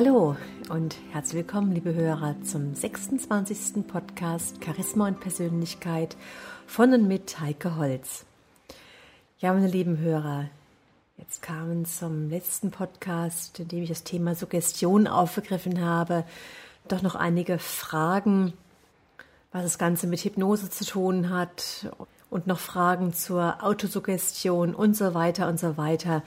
[0.00, 0.36] Hallo
[0.68, 3.84] und herzlich willkommen, liebe Hörer, zum 26.
[3.84, 6.16] Podcast Charisma und Persönlichkeit
[6.68, 8.24] von und mit Heike Holz.
[9.40, 10.44] Ja, meine lieben Hörer,
[11.16, 16.22] jetzt kamen zum letzten Podcast, in dem ich das Thema Suggestion aufgegriffen habe,
[16.86, 18.52] doch noch einige Fragen,
[19.50, 21.90] was das Ganze mit Hypnose zu tun hat
[22.30, 26.22] und noch Fragen zur Autosuggestion und so weiter und so weiter,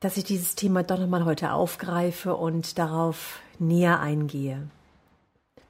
[0.00, 4.68] dass ich dieses Thema doch nochmal heute aufgreife und darauf näher eingehe.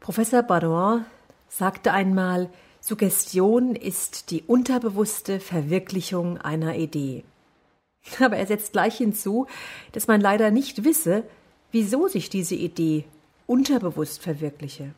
[0.01, 1.05] Professor Baron
[1.49, 7.25] sagte einmal, Suggestion ist die unterbewusste Verwirklichung einer Idee.
[8.21, 9.47] Aber er setzt gleich hinzu,
[9.93, 11.25] dass man leider nicht wisse,
[11.73, 13.05] wieso sich diese Idee
[13.47, 14.95] unterbewusst verwirkliche.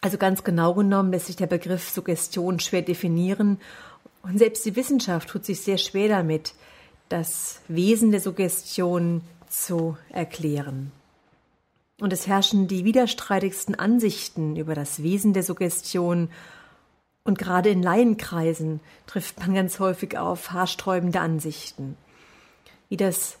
[0.00, 3.58] Also ganz genau genommen lässt sich der Begriff Suggestion schwer definieren
[4.22, 6.54] und selbst die Wissenschaft tut sich sehr schwer damit,
[7.08, 10.92] das Wesen der Suggestion zu erklären.
[12.00, 16.28] Und es herrschen die widerstreitigsten Ansichten über das Wesen der Suggestion
[17.24, 21.96] und gerade in Laienkreisen trifft man ganz häufig auf haarsträubende Ansichten.
[22.88, 23.38] Wie das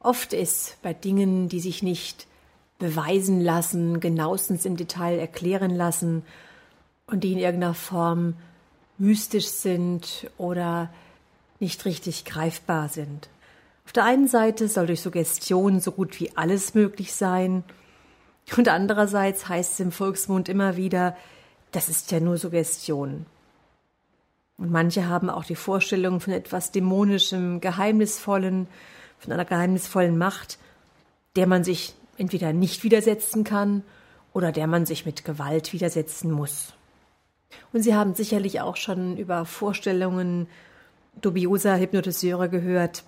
[0.00, 2.26] oft ist bei Dingen, die sich nicht
[2.78, 6.24] beweisen lassen, genauestens im Detail erklären lassen
[7.06, 8.34] und die in irgendeiner Form
[8.98, 10.90] mystisch sind oder
[11.60, 13.28] nicht richtig greifbar sind.
[13.84, 17.64] Auf der einen Seite soll durch Suggestion so gut wie alles möglich sein,
[18.56, 21.16] und andererseits heißt es im Volksmund immer wieder,
[21.72, 23.26] das ist ja nur Suggestion.
[24.56, 28.68] Und manche haben auch die Vorstellung von etwas Dämonischem, Geheimnisvollen,
[29.18, 30.58] von einer geheimnisvollen Macht,
[31.34, 33.82] der man sich entweder nicht widersetzen kann
[34.32, 36.72] oder der man sich mit Gewalt widersetzen muss.
[37.72, 40.46] Und Sie haben sicherlich auch schon über Vorstellungen
[41.20, 43.04] dubioser Hypnotiseure gehört,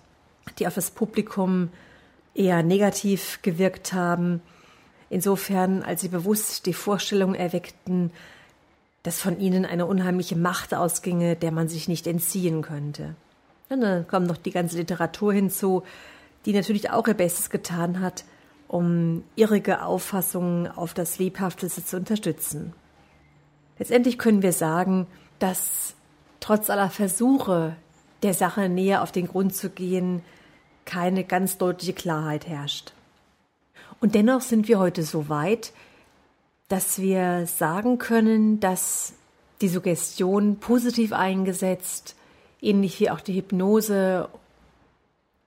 [0.58, 1.70] die auf das Publikum
[2.34, 4.41] eher negativ gewirkt haben,
[5.10, 8.10] insofern als sie bewusst die Vorstellung erweckten,
[9.02, 13.14] dass von ihnen eine unheimliche Macht ausginge, der man sich nicht entziehen könnte.
[13.69, 15.82] Und dann kommt noch die ganze Literatur hinzu,
[16.46, 18.25] die natürlich auch ihr Bestes getan hat,
[18.66, 22.72] um irrige Auffassungen auf das Lebhafteste zu unterstützen.
[23.78, 25.06] Letztendlich können wir sagen,
[25.38, 25.94] dass
[26.40, 27.76] trotz aller Versuche,
[28.23, 30.23] der Sache näher auf den Grund zu gehen,
[30.84, 32.93] keine ganz deutliche Klarheit herrscht.
[34.01, 35.73] Und dennoch sind wir heute so weit,
[36.69, 39.15] dass wir sagen können, dass
[39.61, 42.15] die Suggestion positiv eingesetzt,
[42.61, 44.29] ähnlich wie auch die Hypnose,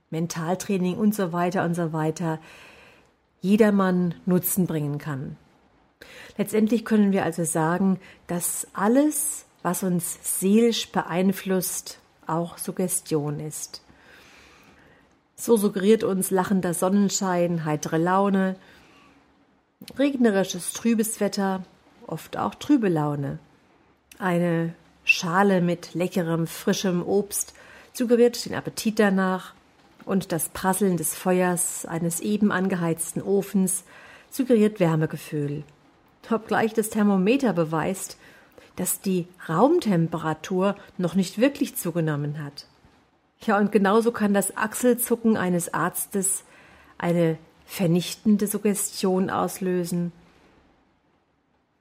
[0.09, 2.39] Mentaltraining und so weiter und so weiter,
[3.41, 5.37] jedermann Nutzen bringen kann.
[6.37, 13.81] Letztendlich können wir also sagen, dass alles, was uns seelisch beeinflusst, auch Suggestion ist.
[15.35, 18.55] So suggeriert uns lachender Sonnenschein, heitere Laune,
[19.97, 21.63] regnerisches, trübes Wetter,
[22.05, 23.39] oft auch trübe Laune.
[24.19, 24.73] Eine
[25.03, 27.53] Schale mit leckerem, frischem Obst
[27.93, 29.53] suggeriert den Appetit danach,
[30.05, 33.83] und das Prasseln des Feuers eines eben angeheizten Ofens
[34.29, 35.63] suggeriert Wärmegefühl.
[36.29, 38.17] Obgleich das Thermometer beweist,
[38.75, 42.67] dass die Raumtemperatur noch nicht wirklich zugenommen hat.
[43.41, 46.43] Ja, und genauso kann das Achselzucken eines Arztes
[46.97, 50.11] eine vernichtende Suggestion auslösen.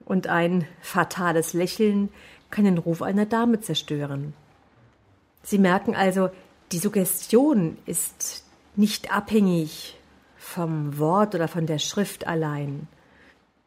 [0.05, 2.09] Und ein fatales Lächeln
[2.49, 4.33] kann den Ruf einer Dame zerstören.
[5.43, 6.29] Sie merken also,
[6.71, 8.43] die Suggestion ist
[8.75, 9.97] nicht abhängig
[10.37, 12.87] vom Wort oder von der Schrift allein.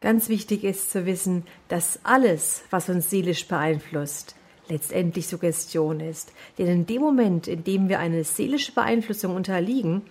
[0.05, 4.37] Ganz wichtig ist zu wissen, dass alles, was uns seelisch beeinflusst,
[4.69, 6.31] letztendlich Suggestion ist.
[6.59, 10.03] Denn in dem Moment, in dem wir eine seelische Beeinflussung unterliegen,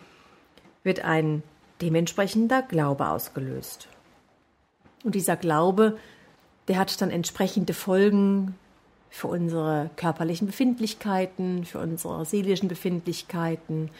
[0.81, 1.43] wird ein
[1.79, 3.87] dementsprechender Glaube ausgelöst.
[5.03, 5.99] Und dieser Glaube,
[6.67, 8.55] der hat dann entsprechende Folgen
[9.11, 13.91] für unsere körperlichen Befindlichkeiten, für unsere seelischen Befindlichkeiten,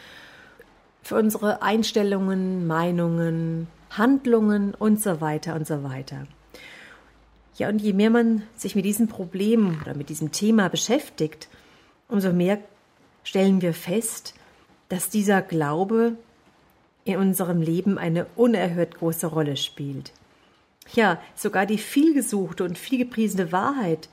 [1.04, 6.26] für unsere Einstellungen, Meinungen, Handlungen und so weiter und so weiter.
[7.58, 11.50] Ja, und je mehr man sich mit diesem Problem oder mit diesem Thema beschäftigt,
[12.08, 12.58] umso mehr
[13.24, 14.34] stellen wir fest,
[14.90, 16.18] dass dieser Glaube
[17.06, 20.14] in unserem Leben eine unerhört große Rolle spielt.
[20.94, 24.10] Ja, sogar die vielgesuchte und vielgepriesene Wahrheit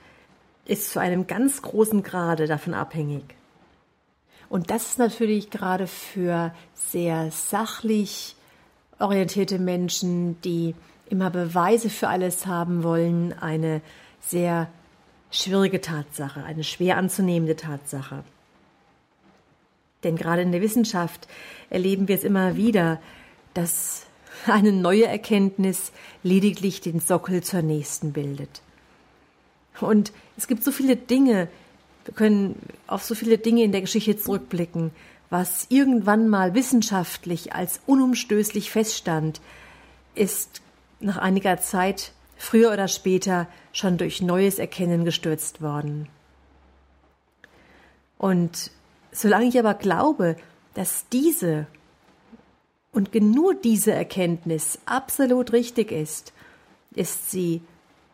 [0.67, 3.25] ist zu einem ganz großen Grade davon abhängig.
[4.51, 8.35] Und das ist natürlich gerade für sehr sachlich
[8.99, 10.75] orientierte Menschen, die
[11.09, 13.81] immer Beweise für alles haben wollen, eine
[14.21, 14.69] sehr
[15.31, 18.25] schwierige Tatsache, eine schwer anzunehmende Tatsache.
[20.03, 21.29] Denn gerade in der Wissenschaft
[21.71, 23.01] erleben wir es immer wieder,
[23.55, 24.07] dass
[24.47, 25.93] eine neue Erkenntnis
[26.25, 28.63] lediglich den Sockel zur nächsten bildet.
[29.81, 31.49] Und es gibt so viele Dinge,
[32.05, 32.57] wir können
[32.87, 34.91] auf so viele Dinge in der Geschichte zurückblicken,
[35.29, 39.41] was irgendwann mal wissenschaftlich als unumstößlich feststand,
[40.15, 40.61] ist
[40.99, 46.09] nach einiger Zeit früher oder später schon durch neues Erkennen gestürzt worden.
[48.19, 48.71] Und
[49.13, 50.37] solange ich aber glaube,
[50.75, 51.67] dass diese
[52.93, 56.33] und nur diese Erkenntnis absolut richtig ist,
[56.95, 57.63] ist sie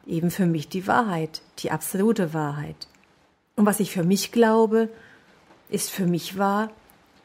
[0.07, 2.89] eben für mich die Wahrheit, die absolute Wahrheit.
[3.57, 4.89] Und was ich für mich glaube,
[5.69, 6.71] ist für mich wahr,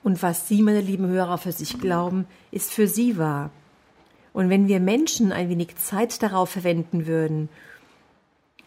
[0.03, 3.51] und was Sie, meine lieben Hörer, für sich glauben, ist für Sie wahr.
[4.33, 7.49] Und wenn wir Menschen ein wenig Zeit darauf verwenden würden,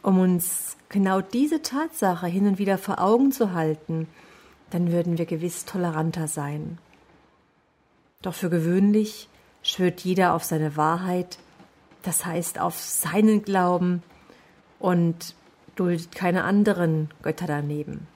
[0.02, 4.06] um uns genau diese Tatsache hin und wieder vor Augen zu halten,
[4.70, 6.78] dann würden wir gewiss toleranter sein.
[8.22, 9.28] Doch für gewöhnlich
[9.62, 11.38] schwört jeder auf seine Wahrheit,
[12.02, 14.02] das heißt auf seinen Glauben
[14.78, 15.34] und
[15.76, 18.06] duldet keine anderen Götter daneben.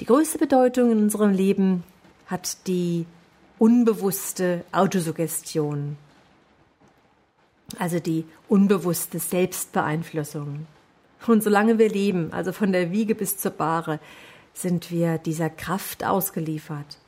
[0.00, 1.82] Die größte Bedeutung in unserem Leben
[2.26, 3.06] hat die
[3.58, 5.96] unbewusste Autosuggestion,
[7.78, 10.66] also die unbewusste Selbstbeeinflussung.
[11.26, 13.98] Und solange wir leben, also von der Wiege bis zur Bahre,
[14.54, 16.98] sind wir dieser Kraft ausgeliefert.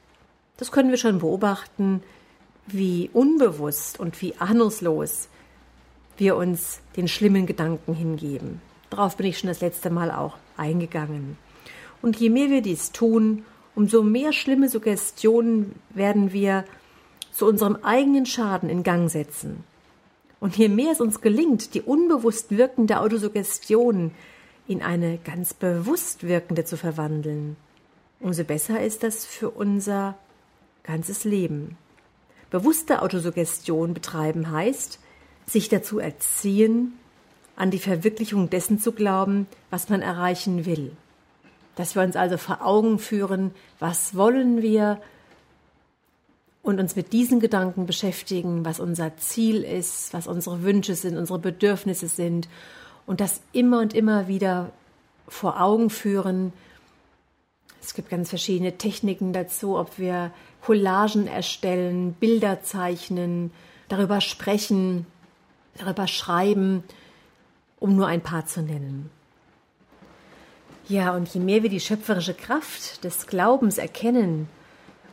[0.57, 2.03] Das können wir schon beobachten,
[2.67, 5.29] wie unbewusst und wie ahnungslos
[6.17, 8.61] wir uns den schlimmen Gedanken hingeben.
[8.91, 11.39] Darauf bin ich schon das letzte Mal auch eingegangen.
[12.03, 13.45] Und je mehr wir dies tun,
[13.75, 16.65] umso mehr schlimme Suggestionen werden wir
[17.33, 19.65] zu unserem eigenen Schaden in Gang setzen.
[20.41, 24.13] Und je mehr es uns gelingt, die unbewusst wirkende Autosuggestion
[24.67, 27.57] in eine ganz bewusst wirkende zu verwandeln,
[28.21, 30.17] umso besser ist das für unser
[30.83, 31.77] ganzes Leben.
[32.51, 34.99] Bewusste Autosuggestion betreiben heißt,
[35.47, 36.95] sich dazu erziehen,
[37.61, 40.93] an die Verwirklichung dessen zu glauben, was man erreichen will
[41.81, 45.01] dass wir uns also vor Augen führen, was wollen wir
[46.63, 51.39] und uns mit diesen Gedanken beschäftigen, was unser Ziel ist, was unsere Wünsche sind, unsere
[51.39, 52.49] Bedürfnisse sind
[53.07, 54.73] und das immer und immer wieder
[55.27, 56.53] vor Augen führen.
[57.81, 63.53] Es gibt ganz verschiedene Techniken dazu, ob wir Collagen erstellen, Bilder zeichnen,
[63.89, 65.07] darüber sprechen,
[65.79, 66.85] darüber schreiben,
[67.81, 69.11] um nur ein paar zu nennen.
[70.89, 74.49] Ja, und je mehr wir die schöpferische Kraft des Glaubens erkennen,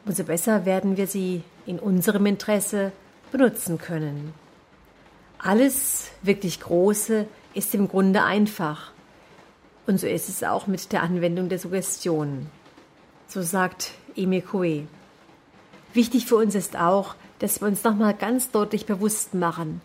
[0.06, 2.92] umso besser werden wir sie in unserem Interesse
[3.32, 4.34] benutzen können.
[5.38, 8.92] Alles wirklich Große ist im Grunde einfach.
[9.86, 12.48] Und so ist es auch mit der Anwendung der Suggestion.
[13.28, 14.86] So sagt Emil Coué.
[15.94, 19.82] Wichtig für uns ist auch, dass wir uns nochmal ganz deutlich bewusst machen,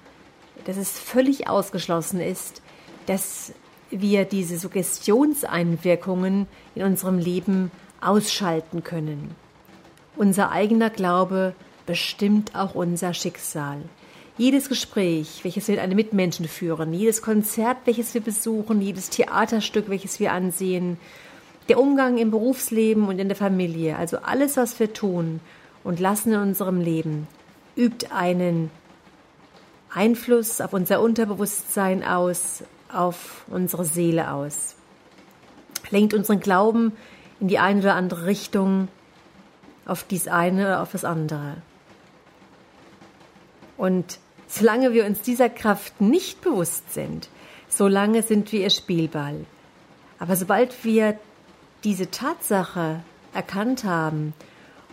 [0.64, 2.62] dass es völlig ausgeschlossen ist,
[3.06, 3.52] dass
[3.90, 7.70] wir diese Suggestionseinwirkungen in unserem Leben
[8.00, 9.34] ausschalten können.
[10.16, 11.54] Unser eigener Glaube
[11.87, 13.82] bestimmt auch unser Schicksal.
[14.38, 19.88] Jedes Gespräch, welches wir mit einem Mitmenschen führen, jedes Konzert, welches wir besuchen, jedes Theaterstück,
[19.88, 20.97] welches wir ansehen,
[21.68, 25.40] der Umgang im Berufsleben und in der Familie, also alles, was wir tun
[25.85, 27.28] und lassen in unserem Leben,
[27.76, 28.71] übt einen
[29.94, 34.76] Einfluss auf unser Unterbewusstsein aus, auf unsere Seele aus,
[35.90, 36.92] lenkt unseren Glauben
[37.40, 38.88] in die eine oder andere Richtung,
[39.87, 41.56] auf dies eine oder auf das andere.
[43.76, 47.28] Und solange wir uns dieser Kraft nicht bewusst sind,
[47.68, 49.44] solange sind wir ihr Spielball.
[50.18, 51.18] Aber sobald wir
[51.82, 53.00] diese Tatsache
[53.34, 54.34] erkannt haben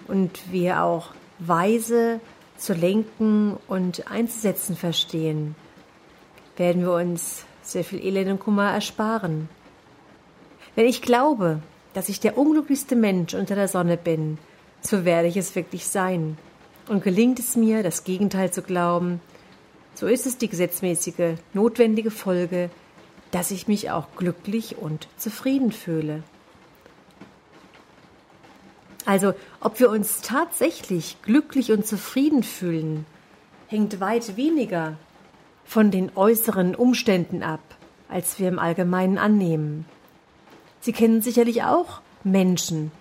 [0.07, 2.19] und wir auch weise
[2.57, 5.55] zu lenken und einzusetzen verstehen,
[6.57, 9.49] werden wir uns sehr viel Elend und Kummer ersparen.
[10.75, 11.61] Wenn ich glaube,
[11.93, 14.37] dass ich der unglücklichste Mensch unter der Sonne bin,
[14.81, 16.37] so werde ich es wirklich sein.
[16.87, 19.21] Und gelingt es mir, das Gegenteil zu glauben,
[19.93, 22.69] so ist es die gesetzmäßige, notwendige Folge,
[23.31, 26.23] dass ich mich auch glücklich und zufrieden fühle.
[29.05, 33.05] Also, ob wir uns tatsächlich glücklich und zufrieden fühlen,
[33.67, 34.97] hängt weit weniger
[35.69, 37.59] von den äußeren Umständen ab,
[38.09, 39.85] als wir im Allgemeinen annehmen.
[40.81, 42.91] Sie kennen sicherlich auch Menschen,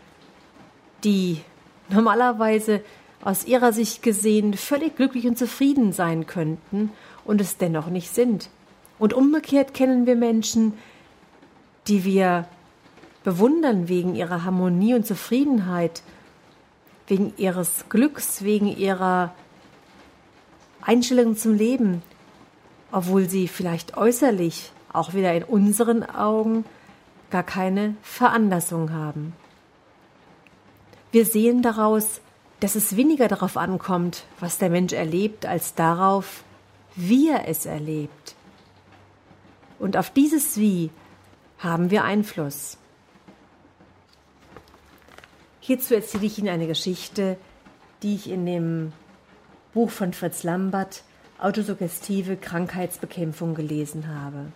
[1.02, 1.40] die
[1.88, 2.82] normalerweise
[3.24, 6.90] aus ihrer Sicht gesehen völlig glücklich und zufrieden sein könnten
[7.24, 8.50] und es dennoch nicht sind.
[8.98, 10.74] Und umgekehrt kennen wir Menschen,
[11.86, 12.46] die wir
[13.24, 16.02] bewundern wegen ihrer Harmonie und Zufriedenheit,
[17.06, 19.34] wegen ihres Glücks, wegen ihrer
[20.82, 22.02] Einstellung zum Leben,
[22.90, 26.64] obwohl sie vielleicht äußerlich, auch wieder in unseren Augen,
[27.30, 29.34] gar keine Veranlassung haben.
[31.12, 32.20] Wir sehen daraus,
[32.60, 36.42] dass es weniger darauf ankommt, was der Mensch erlebt, als darauf,
[36.96, 38.34] wie er es erlebt.
[39.78, 40.90] Und auf dieses Wie
[41.58, 42.78] haben wir Einfluss.
[45.60, 47.36] Hierzu erzähle ich Ihnen eine Geschichte,
[48.02, 48.92] die ich in dem
[49.72, 51.02] Buch von Fritz Lambert
[51.38, 54.52] Autosuggestive Krankheitsbekämpfung gelesen habe.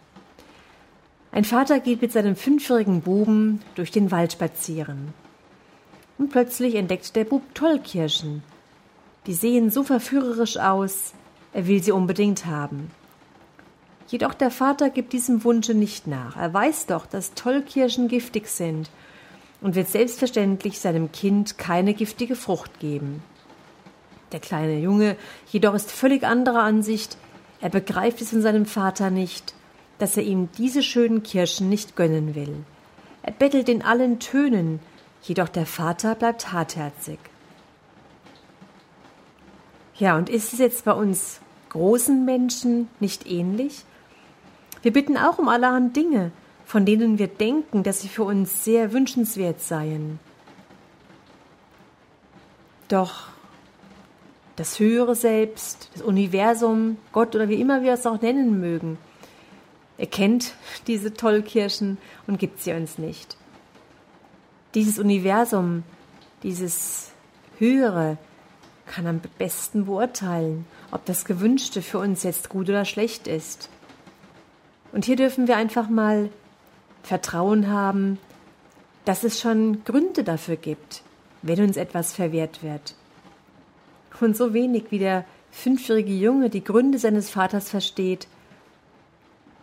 [1.31, 5.15] Ein Vater geht mit seinem fünfjährigen Buben durch den Wald spazieren.
[6.19, 8.43] Und plötzlich entdeckt der Bub Tollkirschen.
[9.27, 11.15] Die sehen so verführerisch aus,
[11.53, 12.91] er will sie unbedingt haben.
[14.09, 16.37] Jedoch der Vater gibt diesem Wunsche nicht nach.
[16.37, 18.91] Er weiß doch, dass Tollkirschen giftig sind
[19.61, 23.23] und wird selbstverständlich seinem Kind keine giftige Frucht geben.
[24.33, 25.17] Der kleine Junge
[25.51, 27.19] jedoch ist völlig anderer Ansicht,
[27.61, 29.55] er begreift es in seinem Vater nicht,
[29.99, 32.65] dass er ihm diese schönen Kirschen nicht gönnen will.
[33.23, 34.81] Er bettelt in allen Tönen,
[35.23, 37.19] jedoch der Vater bleibt hartherzig.
[39.95, 43.85] Ja, und ist es jetzt bei uns großen Menschen nicht ähnlich?
[44.83, 46.33] Wir bitten auch um allerhand Dinge,
[46.65, 50.19] von denen wir denken, dass sie für uns sehr wünschenswert seien.
[52.89, 53.32] Doch
[54.63, 58.97] das höhere Selbst, das Universum, Gott oder wie immer wir es auch nennen mögen,
[59.99, 60.55] erkennt
[60.87, 63.37] diese Tollkirschen und gibt sie uns nicht.
[64.77, 65.83] Dieses Universum,
[66.45, 67.11] dieses
[67.59, 68.19] Höhere,
[68.87, 73.69] kann am besten beurteilen, ob das Gewünschte für uns jetzt gut oder schlecht ist.
[74.93, 76.31] Und hier dürfen wir einfach mal
[77.03, 78.17] Vertrauen haben,
[79.07, 81.03] dass es schon Gründe dafür gibt,
[81.43, 82.95] wenn uns etwas verwehrt wird.
[84.21, 88.29] Und so wenig wie der fünfjährige Junge die Gründe seines Vaters versteht,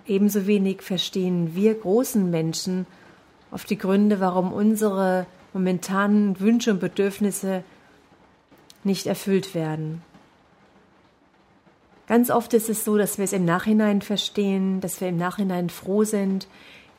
[0.05, 2.85] ebenso wenig verstehen wir großen Menschen
[3.51, 7.63] auf die Gründe, warum unsere momentanen Wünsche und Bedürfnisse
[8.83, 10.01] nicht erfüllt werden.
[12.07, 15.69] Ganz oft ist es so, dass wir es im Nachhinein verstehen, dass wir im Nachhinein
[15.69, 16.47] froh sind,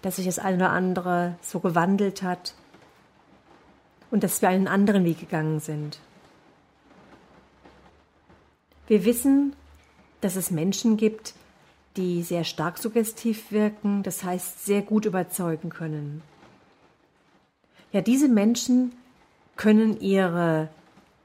[0.03, 2.55] dass sich das eine oder andere so gewandelt hat
[4.11, 5.99] und dass wir einen anderen Weg gegangen sind.
[8.91, 9.55] Wir wissen,
[10.21, 11.35] dass es Menschen gibt,
[11.97, 16.23] die sehr stark suggestiv wirken, das heißt sehr gut überzeugen können.
[17.93, 18.91] Ja, diese Menschen
[19.55, 20.71] können ihre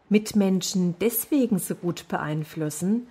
[0.09, 3.07] Mitmenschen deswegen so gut beeinflussen,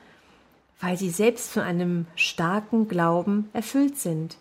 [0.80, 4.36] weil sie selbst von einem starken Glauben erfüllt sind.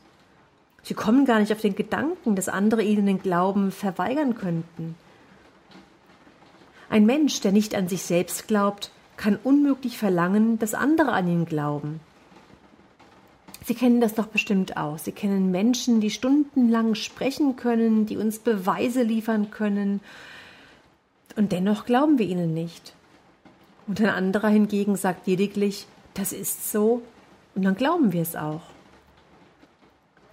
[0.84, 4.94] Sie kommen gar nicht auf den Gedanken, dass andere ihnen den Glauben verweigern könnten.
[6.92, 11.46] Ein Mensch, der nicht an sich selbst glaubt, kann unmöglich verlangen, dass andere an ihn
[11.46, 12.00] glauben.
[13.66, 14.98] Sie kennen das doch bestimmt auch.
[14.98, 20.02] Sie kennen Menschen, die stundenlang sprechen können, die uns Beweise liefern können,
[21.36, 22.94] und dennoch glauben wir ihnen nicht.
[23.88, 27.02] Und ein anderer hingegen sagt lediglich, das ist so,
[27.56, 28.62] und dann glauben wir es auch.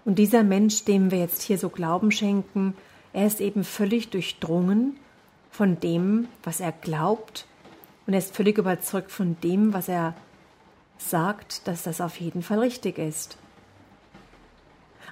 [0.05, 2.75] Und dieser Mensch, dem wir jetzt hier so Glauben schenken,
[3.13, 4.97] er ist eben völlig durchdrungen
[5.51, 7.47] von dem, was er glaubt,
[8.07, 10.15] und er ist völlig überzeugt von dem, was er
[10.99, 13.39] sagt, dass das auf jeden Fall richtig ist.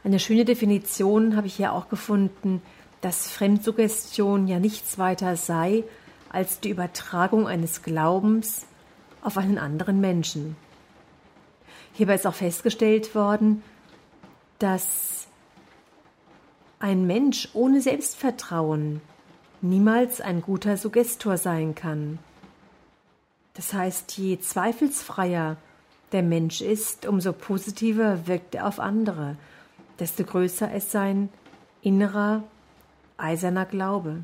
[0.04, 2.62] Eine schöne Definition habe ich hier auch gefunden,
[3.00, 5.85] dass Fremdsuggestion ja nichts weiter sei
[6.30, 8.66] als die Übertragung eines Glaubens
[9.23, 10.57] auf einen anderen Menschen.
[11.95, 13.62] Hierbei ist auch festgestellt worden,
[14.59, 15.26] dass
[16.80, 19.00] ein Mensch ohne Selbstvertrauen
[19.61, 22.21] niemals ein guter Suggestor sein kann.
[23.58, 25.56] Das heißt, je zweifelsfreier
[26.12, 29.36] der Mensch ist, umso positiver wirkt er auf andere,
[29.98, 31.28] desto größer ist sein
[31.82, 32.44] innerer,
[33.16, 34.22] eiserner Glaube.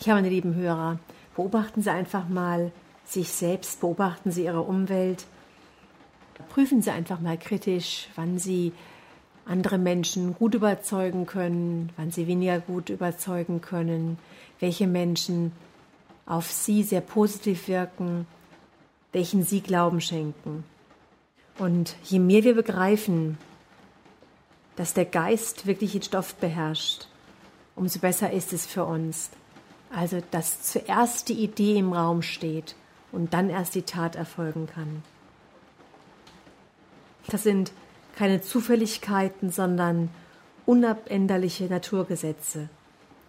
[0.00, 0.98] Ja, meine lieben Hörer,
[1.36, 2.72] beobachten Sie einfach mal
[3.04, 5.26] sich selbst, beobachten Sie Ihre Umwelt,
[6.48, 8.72] prüfen Sie einfach mal kritisch, wann Sie
[9.44, 14.18] andere Menschen gut überzeugen können, wann Sie weniger gut überzeugen können,
[14.58, 15.52] welche Menschen
[16.26, 18.26] auf Sie sehr positiv wirken,
[19.12, 20.64] welchen Sie Glauben schenken.
[21.58, 23.38] Und je mehr wir begreifen,
[24.76, 27.08] dass der Geist wirklich den Stoff beherrscht,
[27.76, 29.30] umso besser ist es für uns.
[29.94, 32.74] Also, dass zuerst die Idee im Raum steht
[33.12, 35.02] und dann erst die Tat erfolgen kann.
[37.26, 37.72] Das sind
[38.16, 40.08] keine Zufälligkeiten, sondern
[40.64, 42.68] unabänderliche Naturgesetze.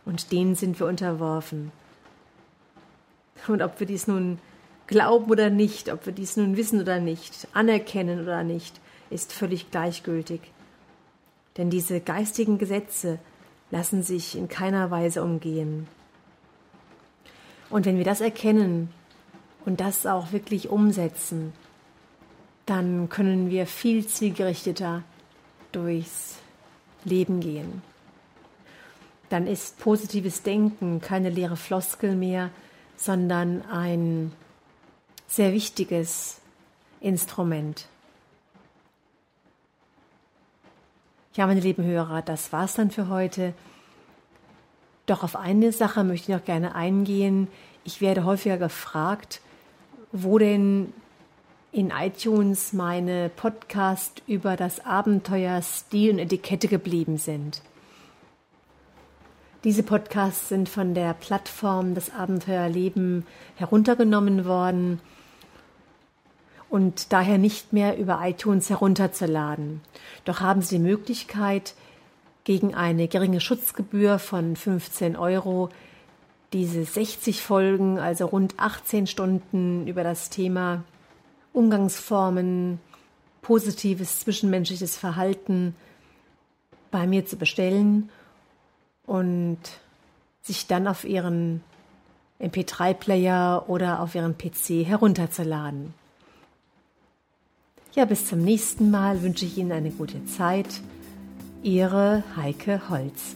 [0.06, 1.72] Und denen sind wir unterworfen.
[3.48, 4.40] Und ob wir dies nun
[4.88, 9.72] glauben oder nicht, ob wir dies nun wissen oder nicht, anerkennen oder nicht, ist völlig
[9.72, 10.42] gleichgültig.
[11.58, 13.20] Denn diese geistigen Gesetze
[13.72, 15.88] lassen sich in keiner Weise umgehen.
[17.70, 18.90] Und wenn wir das erkennen
[19.66, 21.54] und das auch wirklich umsetzen,
[22.66, 25.04] dann können wir viel zielgerichteter
[25.72, 26.38] durchs
[27.04, 27.82] Leben gehen.
[29.30, 32.52] Dann ist positives Denken keine leere Floskel mehr,
[32.96, 34.32] sondern ein
[35.28, 36.40] sehr wichtiges
[37.02, 37.88] Instrument.
[41.36, 43.54] Ja, meine lieben Hörer, das war's dann für heute.
[45.08, 47.48] Doch auf eine Sache möchte ich noch gerne eingehen.
[47.84, 49.42] Ich werde häufiger gefragt,
[50.12, 50.94] wo denn
[51.72, 57.64] in iTunes meine Podcast über das Abenteuer Stil und Etikette geblieben sind.
[59.64, 65.00] Diese Podcasts sind von der Plattform Das Abenteuerleben heruntergenommen worden
[66.70, 69.80] und daher nicht mehr über iTunes herunterzuladen.
[70.26, 71.76] Doch haben Sie die Möglichkeit,
[72.44, 75.70] gegen eine geringe Schutzgebühr von 15 Euro
[76.52, 80.84] diese 60 Folgen, also rund 18 Stunden über das Thema
[81.54, 82.82] Umgangsformen,
[83.42, 85.74] positives zwischenmenschliches Verhalten
[86.92, 88.10] bei mir zu bestellen
[89.06, 89.60] und
[90.42, 91.64] sich dann auf Ihren
[92.40, 95.94] MP3-Player oder auf Ihren PC herunterzuladen.
[97.94, 100.82] Ja, bis zum nächsten Mal wünsche ich Ihnen eine gute Zeit.
[101.62, 103.36] Ihre Heike Holz.